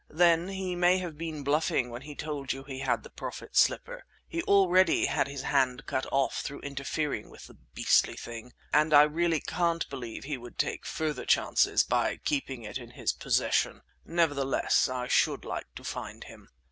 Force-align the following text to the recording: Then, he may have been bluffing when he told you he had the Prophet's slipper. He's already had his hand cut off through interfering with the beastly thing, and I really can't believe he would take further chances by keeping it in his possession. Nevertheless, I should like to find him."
Then, 0.09 0.47
he 0.47 0.75
may 0.75 0.97
have 0.97 1.15
been 1.15 1.43
bluffing 1.43 1.91
when 1.91 2.01
he 2.01 2.15
told 2.15 2.53
you 2.53 2.63
he 2.63 2.79
had 2.79 3.03
the 3.03 3.09
Prophet's 3.11 3.59
slipper. 3.61 4.03
He's 4.27 4.41
already 4.45 5.05
had 5.05 5.27
his 5.27 5.43
hand 5.43 5.85
cut 5.85 6.07
off 6.11 6.39
through 6.41 6.61
interfering 6.61 7.29
with 7.29 7.45
the 7.45 7.53
beastly 7.53 8.15
thing, 8.15 8.53
and 8.73 8.95
I 8.95 9.03
really 9.03 9.41
can't 9.41 9.87
believe 9.91 10.23
he 10.23 10.39
would 10.39 10.57
take 10.57 10.87
further 10.87 11.27
chances 11.27 11.83
by 11.83 12.17
keeping 12.17 12.63
it 12.63 12.79
in 12.79 12.89
his 12.89 13.13
possession. 13.13 13.83
Nevertheless, 14.03 14.89
I 14.89 15.07
should 15.07 15.45
like 15.45 15.71
to 15.75 15.83
find 15.83 16.23
him." 16.23 16.49